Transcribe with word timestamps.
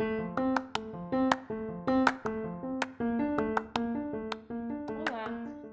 Olá, 0.00 0.06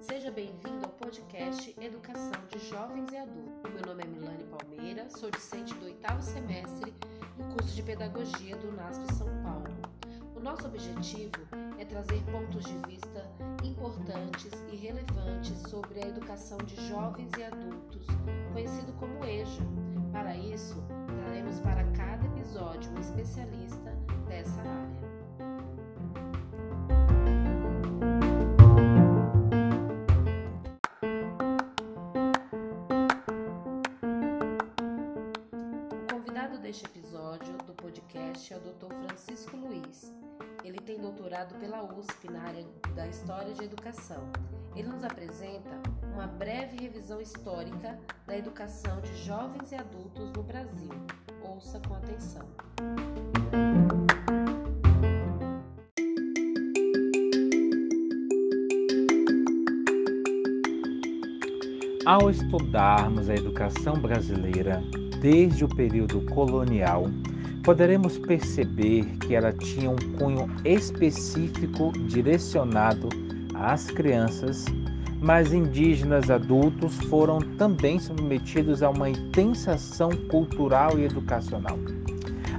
seja 0.01 0.31
bem-vindo 0.31 0.83
ao 0.83 0.91
podcast 0.93 1.75
Educação 1.79 2.31
de 2.49 2.57
Jovens 2.67 3.11
e 3.11 3.17
Adultos. 3.17 3.71
Meu 3.71 3.83
nome 3.85 4.03
é 4.03 4.07
Milane 4.07 4.43
Palmeira, 4.45 5.07
sou 5.11 5.29
discente 5.29 5.75
do 5.75 5.85
oitavo 5.85 6.23
semestre 6.23 6.91
do 7.37 7.43
curso 7.53 7.75
de 7.75 7.83
Pedagogia 7.83 8.55
do 8.55 8.71
NASP 8.71 9.13
São 9.13 9.27
Paulo. 9.43 9.67
O 10.35 10.39
nosso 10.39 10.65
objetivo 10.65 11.47
é 11.77 11.85
trazer 11.85 12.23
pontos 12.23 12.65
de 12.65 12.79
vista 12.87 13.29
importantes 13.63 14.51
e 14.71 14.75
relevantes 14.75 15.55
sobre 15.69 16.03
a 16.03 16.07
educação 16.07 16.57
de 16.57 16.75
jovens 16.87 17.29
e 17.37 17.43
adultos, 17.43 18.07
conhecido 18.51 18.91
como 18.93 19.23
EJA. 19.23 19.61
Para 20.11 20.35
isso, 20.35 20.83
traremos 21.19 21.59
para 21.59 21.83
cada 21.91 22.25
episódio 22.25 22.91
um 22.91 22.99
especialista 22.99 23.95
dessa 24.35 24.59
área. 24.59 24.75
O 35.93 36.13
convidado 36.13 36.57
deste 36.57 36.85
episódio 36.85 37.57
do 37.59 37.73
podcast 37.73 38.53
é 38.53 38.57
o 38.57 38.59
Dr. 38.59 38.93
Francisco 39.05 39.55
Luiz. 39.55 40.13
Ele 40.65 40.79
tem 40.79 40.99
doutorado 40.99 41.55
pela 41.59 41.83
USP 41.83 42.29
na 42.29 42.41
área 42.41 42.65
da 42.93 43.07
História 43.07 43.53
de 43.53 43.63
Educação. 43.63 44.29
Ele 44.75 44.89
nos 44.89 45.03
apresenta 45.03 45.69
uma 46.13 46.27
breve 46.27 46.75
revisão 46.77 47.21
histórica 47.21 47.97
da 48.25 48.35
educação 48.35 48.99
de 48.99 49.15
jovens 49.23 49.71
e 49.71 49.75
adultos 49.75 50.29
no 50.31 50.43
Brasil. 50.43 50.91
Ouça 51.41 51.79
com 51.87 51.93
atenção. 51.93 52.45
Ao 62.05 62.29
estudarmos 62.29 63.31
a 63.31 63.33
educação 63.33 63.95
brasileira 63.95 64.83
desde 65.19 65.65
o 65.65 65.67
período 65.67 66.21
colonial, 66.21 67.05
poderemos 67.63 68.19
perceber 68.19 69.05
que 69.17 69.33
ela 69.33 69.51
tinha 69.51 69.89
um 69.89 69.95
cunho 70.19 70.47
específico 70.63 71.91
direcionado 72.07 73.09
às 73.55 73.89
crianças, 73.89 74.65
mas 75.19 75.51
indígenas 75.51 76.29
adultos 76.29 76.95
foram 77.09 77.39
também 77.57 77.97
submetidos 77.97 78.83
a 78.83 78.91
uma 78.91 79.09
intensa 79.09 79.71
ação 79.71 80.11
cultural 80.29 80.99
e 80.99 81.05
educacional. 81.05 81.79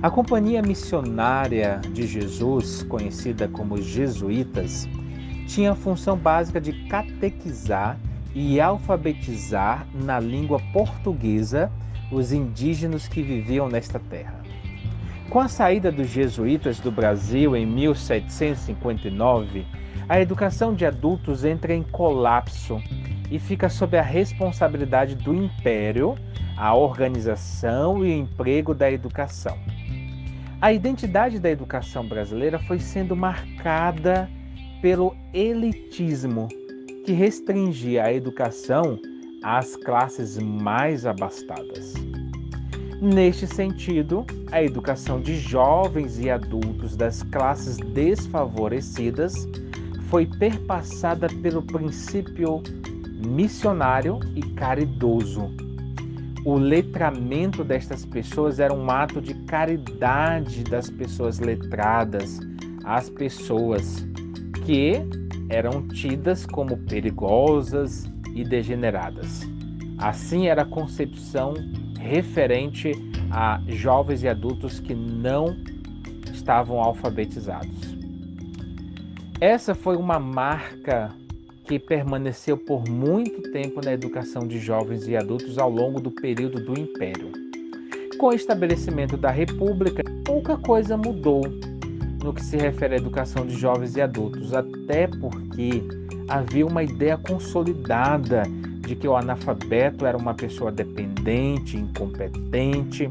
A 0.02 0.10
Companhia 0.10 0.60
Missionária 0.60 1.80
de 1.92 2.04
Jesus, 2.04 2.82
conhecida 2.82 3.46
como 3.46 3.80
Jesuítas, 3.80 4.88
tinha 5.46 5.70
a 5.70 5.76
função 5.76 6.16
básica 6.16 6.60
de 6.60 6.72
catequizar 6.88 7.96
e 8.38 8.60
alfabetizar 8.60 9.86
na 9.94 10.20
língua 10.20 10.60
portuguesa 10.70 11.72
os 12.12 12.32
indígenas 12.32 13.08
que 13.08 13.22
viviam 13.22 13.66
nesta 13.66 13.98
terra. 13.98 14.42
Com 15.30 15.40
a 15.40 15.48
saída 15.48 15.90
dos 15.90 16.10
jesuítas 16.10 16.78
do 16.78 16.92
Brasil 16.92 17.56
em 17.56 17.64
1759, 17.64 19.64
a 20.06 20.20
educação 20.20 20.74
de 20.74 20.84
adultos 20.84 21.46
entra 21.46 21.74
em 21.74 21.82
colapso 21.82 22.78
e 23.30 23.38
fica 23.38 23.70
sob 23.70 23.96
a 23.96 24.02
responsabilidade 24.02 25.14
do 25.14 25.34
império 25.34 26.14
a 26.58 26.74
organização 26.74 28.04
e 28.04 28.10
o 28.10 28.12
emprego 28.12 28.74
da 28.74 28.92
educação. 28.92 29.56
A 30.60 30.74
identidade 30.74 31.38
da 31.38 31.50
educação 31.50 32.06
brasileira 32.06 32.58
foi 32.58 32.78
sendo 32.78 33.16
marcada 33.16 34.28
pelo 34.82 35.16
elitismo 35.32 36.48
que 37.06 37.12
restringia 37.12 38.02
a 38.02 38.12
educação 38.12 38.98
às 39.40 39.76
classes 39.76 40.36
mais 40.38 41.06
abastadas. 41.06 41.94
Neste 43.00 43.46
sentido, 43.46 44.26
a 44.50 44.60
educação 44.60 45.20
de 45.20 45.38
jovens 45.38 46.18
e 46.18 46.28
adultos 46.28 46.96
das 46.96 47.22
classes 47.22 47.76
desfavorecidas 47.76 49.46
foi 50.08 50.26
perpassada 50.26 51.28
pelo 51.42 51.62
princípio 51.62 52.60
missionário 53.24 54.18
e 54.34 54.42
caridoso. 54.42 55.48
O 56.44 56.56
letramento 56.58 57.62
destas 57.62 58.04
pessoas 58.04 58.58
era 58.58 58.74
um 58.74 58.90
ato 58.90 59.20
de 59.20 59.34
caridade 59.44 60.64
das 60.64 60.90
pessoas 60.90 61.38
letradas 61.38 62.40
às 62.84 63.08
pessoas 63.08 64.04
que 64.64 65.06
eram 65.48 65.86
tidas 65.88 66.44
como 66.46 66.76
perigosas 66.76 68.10
e 68.34 68.44
degeneradas. 68.44 69.42
Assim 69.98 70.48
era 70.48 70.62
a 70.62 70.66
concepção 70.66 71.54
referente 71.98 72.92
a 73.30 73.60
jovens 73.68 74.22
e 74.22 74.28
adultos 74.28 74.78
que 74.78 74.94
não 74.94 75.56
estavam 76.32 76.80
alfabetizados. 76.80 77.96
Essa 79.40 79.74
foi 79.74 79.96
uma 79.96 80.18
marca 80.18 81.12
que 81.64 81.78
permaneceu 81.78 82.56
por 82.56 82.88
muito 82.88 83.50
tempo 83.50 83.80
na 83.84 83.92
educação 83.92 84.46
de 84.46 84.58
jovens 84.58 85.08
e 85.08 85.16
adultos 85.16 85.58
ao 85.58 85.68
longo 85.68 86.00
do 86.00 86.10
período 86.10 86.64
do 86.64 86.78
Império. 86.78 87.32
Com 88.18 88.28
o 88.28 88.32
estabelecimento 88.32 89.16
da 89.16 89.30
República, 89.30 90.02
pouca 90.24 90.56
coisa 90.56 90.96
mudou 90.96 91.42
no 92.26 92.34
que 92.34 92.44
se 92.44 92.56
refere 92.56 92.94
à 92.94 92.98
educação 92.98 93.46
de 93.46 93.56
jovens 93.56 93.94
e 93.94 94.02
adultos, 94.02 94.52
até 94.52 95.06
porque 95.06 95.80
havia 96.26 96.66
uma 96.66 96.82
ideia 96.82 97.16
consolidada 97.16 98.42
de 98.80 98.96
que 98.96 99.06
o 99.06 99.16
analfabeto 99.16 100.04
era 100.04 100.18
uma 100.18 100.34
pessoa 100.34 100.72
dependente, 100.72 101.76
incompetente, 101.76 103.08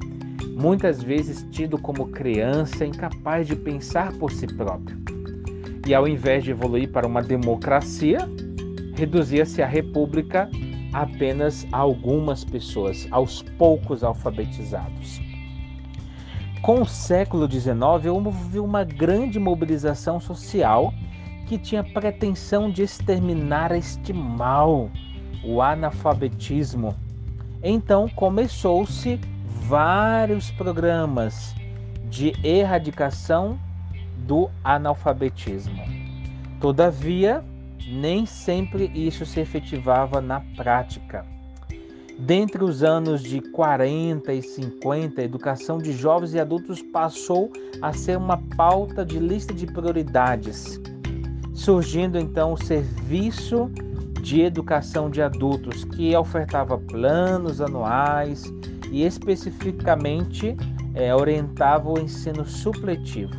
muitas 0.57 1.01
vezes 1.01 1.47
tido 1.49 1.77
como 1.77 2.09
criança 2.09 2.85
incapaz 2.85 3.47
de 3.47 3.55
pensar 3.55 4.11
por 4.17 4.33
si 4.33 4.47
próprio. 4.47 4.97
E 5.87 5.95
ao 5.95 6.05
invés 6.05 6.43
de 6.43 6.51
evoluir 6.51 6.91
para 6.91 7.07
uma 7.07 7.23
democracia, 7.23 8.17
reduzia-se 8.95 9.61
a 9.61 9.67
república 9.67 10.49
a 10.91 11.03
apenas 11.03 11.65
a 11.71 11.77
algumas 11.77 12.43
pessoas, 12.43 13.07
aos 13.11 13.41
poucos 13.57 14.03
alfabetizados. 14.03 15.21
Com 16.65 16.81
o 16.81 16.85
século 16.87 17.47
XIX, 17.47 17.75
houve 18.11 18.57
uma 18.57 18.83
grande 18.83 19.39
mobilização 19.39 20.19
social 20.19 20.91
que 21.45 21.59
tinha 21.59 21.83
pretensão 21.83 22.71
de 22.71 22.81
exterminar 22.81 23.71
este 23.71 24.11
mal, 24.11 24.89
o 25.43 25.61
analfabetismo. 25.61 26.95
Então 27.61 28.09
começou-se 28.09 29.21
vários 29.45 30.49
programas 30.49 31.53
de 32.09 32.33
erradicação 32.43 33.59
do 34.25 34.49
analfabetismo. 34.63 35.83
Todavia, 36.59 37.45
nem 37.87 38.25
sempre 38.25 38.91
isso 38.95 39.23
se 39.23 39.39
efetivava 39.39 40.19
na 40.19 40.41
prática. 40.57 41.34
Dentre 42.17 42.63
os 42.63 42.81
anos 42.81 43.21
de 43.21 43.41
40 43.41 44.33
e 44.33 44.41
50, 44.41 45.19
a 45.19 45.23
educação 45.23 45.77
de 45.77 45.91
jovens 45.91 46.33
e 46.33 46.39
adultos 46.39 46.81
passou 46.81 47.51
a 47.81 47.91
ser 47.91 48.17
uma 48.17 48.37
pauta 48.55 49.05
de 49.05 49.19
lista 49.19 49.53
de 49.53 49.67
prioridades, 49.67 50.79
surgindo 51.53 52.17
então 52.17 52.53
o 52.53 52.57
Serviço 52.57 53.69
de 54.21 54.41
Educação 54.41 55.09
de 55.09 55.21
Adultos, 55.21 55.83
que 55.83 56.15
ofertava 56.15 56.77
planos 56.77 57.59
anuais 57.59 58.45
e 58.89 59.03
especificamente 59.03 60.55
é, 60.93 61.13
orientava 61.13 61.91
o 61.91 61.99
ensino 61.99 62.45
supletivo. 62.45 63.33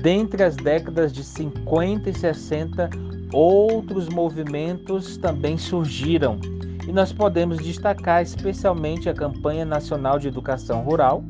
Dentre 0.00 0.44
as 0.44 0.54
décadas 0.54 1.12
de 1.12 1.24
50 1.24 2.10
e 2.10 2.14
60, 2.14 2.90
outros 3.32 4.08
movimentos 4.08 5.16
também 5.16 5.58
surgiram 5.58 6.38
e 6.86 6.92
nós 6.92 7.12
podemos 7.12 7.58
destacar 7.58 8.22
especialmente 8.22 9.08
a 9.08 9.14
Campanha 9.14 9.64
Nacional 9.64 10.18
de 10.18 10.28
Educação 10.28 10.82
Rural 10.82 11.24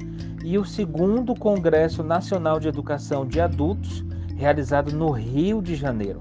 e 0.44 0.58
o 0.58 0.64
segundo 0.64 1.34
Congresso 1.34 2.04
Nacional 2.04 2.60
de 2.60 2.68
Educação 2.68 3.26
de 3.26 3.40
Adultos, 3.40 4.04
realizado 4.36 4.92
no 4.92 5.10
Rio 5.10 5.62
de 5.62 5.74
Janeiro, 5.74 6.20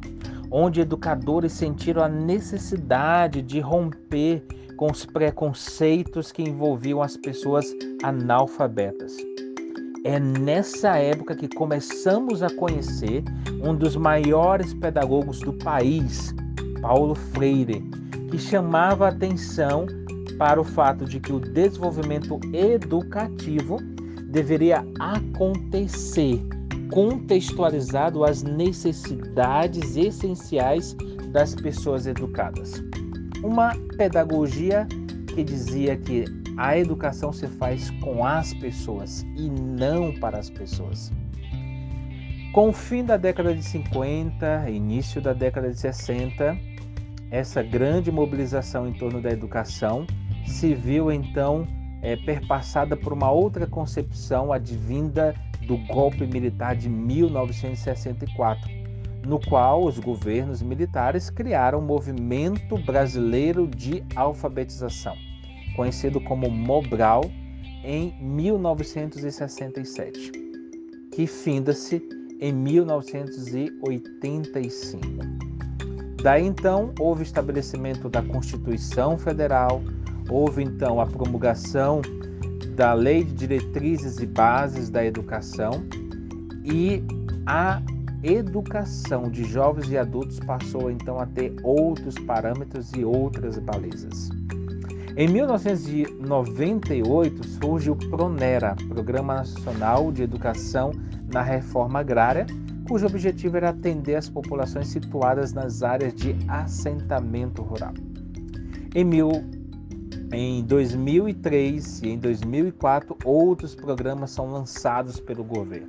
onde 0.49 0.81
educadores 0.81 1.51
sentiram 1.51 2.01
a 2.01 2.07
necessidade 2.07 3.41
de 3.41 3.59
romper 3.59 4.43
com 4.77 4.89
os 4.89 5.05
preconceitos 5.05 6.31
que 6.31 6.41
envolviam 6.41 7.01
as 7.01 7.17
pessoas 7.17 7.65
analfabetas. 8.03 9.15
É 10.03 10.19
nessa 10.19 10.97
época 10.97 11.35
que 11.35 11.47
começamos 11.47 12.43
a 12.43 12.49
conhecer 12.55 13.23
um 13.63 13.75
dos 13.75 13.95
maiores 13.95 14.73
pedagogos 14.73 15.39
do 15.39 15.51
país, 15.53 16.33
Paulo 16.81 17.15
Freire, 17.15 17.83
que 18.29 18.37
chamava 18.37 19.07
atenção 19.07 19.85
para 20.37 20.59
o 20.59 20.63
fato 20.63 21.05
de 21.05 21.19
que 21.19 21.31
o 21.31 21.39
desenvolvimento 21.39 22.39
educativo 22.53 23.77
deveria 24.29 24.85
acontecer 24.99 26.41
contextualizado 26.91 28.23
às 28.23 28.43
necessidades 28.43 29.95
essenciais 29.95 30.95
das 31.31 31.55
pessoas 31.55 32.05
educadas. 32.05 32.83
Uma 33.43 33.73
pedagogia 33.97 34.87
que 35.33 35.43
dizia 35.43 35.97
que 35.97 36.25
a 36.57 36.77
educação 36.77 37.33
se 37.33 37.47
faz 37.47 37.89
com 38.01 38.25
as 38.25 38.53
pessoas 38.53 39.21
e 39.35 39.49
não 39.49 40.13
para 40.13 40.37
as 40.37 40.49
pessoas. 40.49 41.11
Com 42.53 42.69
o 42.69 42.73
fim 42.73 43.03
da 43.03 43.17
década 43.17 43.53
de 43.53 43.61
50, 43.61 44.69
início 44.69 45.21
da 45.21 45.33
década 45.33 45.69
de 45.69 45.77
60, 45.77 46.57
essa 47.35 47.61
grande 47.61 48.11
mobilização 48.13 48.87
em 48.87 48.93
torno 48.93 49.21
da 49.21 49.29
educação 49.29 50.07
se 50.45 50.73
viu 50.73 51.11
então 51.11 51.67
é, 52.01 52.15
perpassada 52.15 52.95
por 52.95 53.11
uma 53.11 53.29
outra 53.29 53.67
concepção 53.67 54.53
advinda 54.53 55.35
do 55.67 55.75
golpe 55.87 56.25
militar 56.25 56.77
de 56.77 56.87
1964, 56.87 58.71
no 59.25 59.37
qual 59.37 59.83
os 59.83 59.99
governos 59.99 60.61
militares 60.61 61.29
criaram 61.29 61.79
o 61.79 61.81
Movimento 61.81 62.77
Brasileiro 62.77 63.67
de 63.67 64.01
Alfabetização, 64.15 65.17
conhecido 65.75 66.21
como 66.21 66.49
Mobral, 66.49 67.25
em 67.83 68.15
1967, 68.21 70.31
que 71.11 71.27
finda-se 71.27 72.01
em 72.39 72.53
1985. 72.53 75.44
Daí 76.25 76.43
então 76.43 76.91
houve 76.99 77.21
estabelecimento 77.21 78.09
da 78.09 78.23
Constituição 78.23 79.15
Federal, 79.15 79.83
houve 80.27 80.63
então 80.63 80.99
a 80.99 81.05
promulgação 81.05 82.01
da 82.75 82.93
Lei 82.93 83.23
de 83.23 83.31
Diretrizes 83.31 84.17
e 84.17 84.25
Bases 84.25 84.89
da 84.89 85.05
Educação 85.05 85.85
e 86.63 87.03
a 87.45 87.79
educação 88.23 89.29
de 89.29 89.43
jovens 89.43 89.91
e 89.91 89.99
adultos 89.99 90.39
passou 90.39 90.89
então 90.89 91.19
a 91.19 91.27
ter 91.27 91.53
outros 91.61 92.15
parâmetros 92.15 92.91
e 92.93 93.05
outras 93.05 93.59
balizas. 93.59 94.31
Em 95.15 95.27
1998 95.27 97.47
surge 97.49 97.91
o 97.91 97.95
PRONERA, 97.95 98.75
Programa 98.89 99.35
Nacional 99.35 100.11
de 100.11 100.23
Educação 100.23 100.91
na 101.31 101.43
Reforma 101.43 101.99
Agrária, 101.99 102.47
cujo 102.87 103.05
objetivo 103.05 103.57
era 103.57 103.69
atender 103.69 104.15
as 104.15 104.29
populações 104.29 104.87
situadas 104.87 105.53
nas 105.53 105.83
áreas 105.83 106.13
de 106.13 106.35
assentamento 106.47 107.61
rural. 107.61 107.93
Em 108.93 109.05
em 110.31 110.63
2003 110.63 112.01
e 112.01 112.09
em 112.09 112.17
2004, 112.17 113.15
outros 113.23 113.75
programas 113.75 114.31
são 114.31 114.51
lançados 114.51 115.19
pelo 115.19 115.43
governo. 115.43 115.87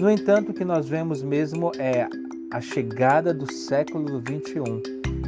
No 0.00 0.10
entanto, 0.10 0.50
o 0.50 0.54
que 0.54 0.64
nós 0.64 0.88
vemos 0.88 1.22
mesmo 1.22 1.70
é 1.78 2.08
a 2.52 2.60
chegada 2.60 3.32
do 3.32 3.50
século 3.52 4.20
XXI 4.20 4.82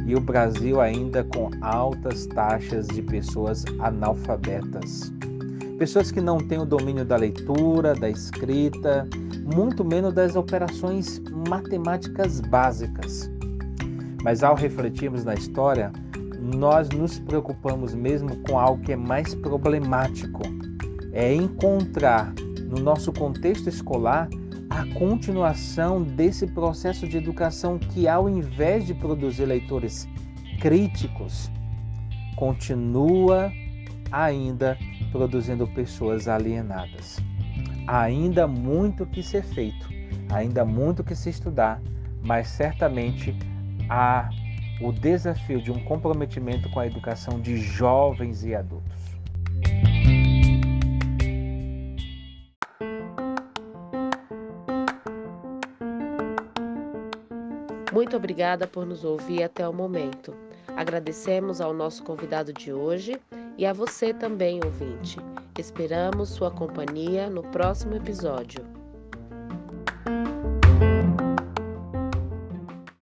e 0.05 0.15
o 0.15 0.19
Brasil 0.21 0.81
ainda 0.81 1.23
com 1.23 1.49
altas 1.61 2.25
taxas 2.27 2.87
de 2.87 3.01
pessoas 3.01 3.63
analfabetas. 3.79 5.11
Pessoas 5.77 6.09
que 6.09 6.21
não 6.21 6.37
têm 6.37 6.57
o 6.57 6.65
domínio 6.65 7.03
da 7.03 7.17
leitura, 7.17 7.93
da 7.93 8.09
escrita, 8.09 9.05
muito 9.53 9.83
menos 9.83 10.13
das 10.13 10.37
operações 10.37 11.21
matemáticas 11.49 12.39
básicas. 12.39 13.29
Mas 14.23 14.41
ao 14.41 14.55
refletirmos 14.55 15.25
na 15.25 15.33
história, 15.33 15.91
nós 16.39 16.87
nos 16.89 17.19
preocupamos 17.19 17.93
mesmo 17.93 18.37
com 18.47 18.57
algo 18.57 18.81
que 18.83 18.93
é 18.93 18.95
mais 18.95 19.35
problemático. 19.35 20.43
É 21.11 21.35
encontrar 21.35 22.33
no 22.69 22.81
nosso 22.81 23.11
contexto 23.11 23.67
escolar 23.67 24.29
a 24.69 24.85
continuação 24.97 26.01
desse 26.01 26.47
processo 26.47 27.05
de 27.05 27.17
educação 27.17 27.77
que, 27.77 28.07
ao 28.07 28.29
invés 28.29 28.85
de 28.85 28.93
produzir 28.93 29.45
leitores 29.45 30.07
críticos, 30.61 31.51
continua 32.37 33.51
ainda 34.11 34.77
produzindo 35.15 35.65
pessoas 35.65 36.27
alienadas. 36.27 37.19
Ainda 37.87 38.45
muito 38.45 39.05
que 39.05 39.23
ser 39.23 39.43
feito, 39.43 39.87
ainda 40.29 40.65
muito 40.65 41.05
que 41.05 41.15
se 41.15 41.29
estudar, 41.29 41.81
mas 42.21 42.49
certamente 42.49 43.33
há 43.89 44.29
o 44.81 44.91
desafio 44.91 45.61
de 45.61 45.71
um 45.71 45.81
comprometimento 45.85 46.69
com 46.69 46.81
a 46.81 46.87
educação 46.87 47.39
de 47.39 47.55
jovens 47.55 48.43
e 48.43 48.53
adultos. 48.53 49.15
Muito 57.93 58.17
obrigada 58.17 58.67
por 58.67 58.85
nos 58.85 59.05
ouvir 59.05 59.43
até 59.43 59.65
o 59.65 59.71
momento. 59.71 60.35
Agradecemos 60.75 61.61
ao 61.61 61.73
nosso 61.73 62.03
convidado 62.03 62.51
de 62.51 62.73
hoje 62.73 63.17
e 63.57 63.65
a 63.65 63.73
você 63.73 64.13
também, 64.13 64.59
ouvinte. 64.63 65.17
Esperamos 65.57 66.29
sua 66.29 66.51
companhia 66.51 67.29
no 67.29 67.41
próximo 67.43 67.95
episódio. 67.95 68.74